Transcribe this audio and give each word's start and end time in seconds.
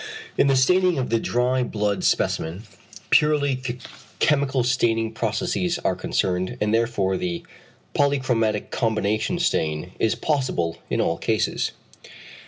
In 0.35 0.47
the 0.47 0.55
staining 0.55 0.97
of 0.97 1.11
the 1.11 1.19
dry 1.19 1.61
blood 1.61 2.03
specimen, 2.03 2.63
purely 3.11 3.61
chemical 4.17 4.63
staining 4.63 5.11
processes 5.13 5.77
are 5.77 5.95
concerned, 5.95 6.57
and 6.59 6.73
therefore 6.73 7.17
the 7.17 7.43
polychromatic 7.93 8.71
combination 8.71 9.37
stain 9.37 9.91
is 9.99 10.15
possible 10.15 10.79
in 10.89 11.01
all 11.01 11.19
cases. 11.19 11.73